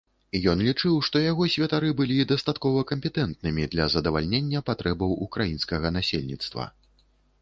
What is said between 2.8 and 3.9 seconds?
кампетэнтнымі для